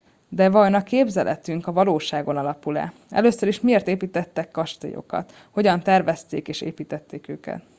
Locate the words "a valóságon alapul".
1.67-2.77